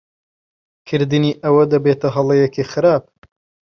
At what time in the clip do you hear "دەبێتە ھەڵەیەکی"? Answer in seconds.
1.73-2.69